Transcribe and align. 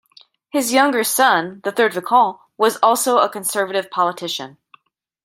His 0.49 0.73
younger 0.73 1.03
son, 1.03 1.61
the 1.63 1.71
third 1.71 1.93
Viscount, 1.93 2.39
was 2.57 2.77
also 2.77 3.19
a 3.19 3.29
Conservative 3.29 3.91
politician. 3.91 4.57